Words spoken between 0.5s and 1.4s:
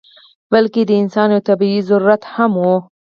بلکې دا د انسان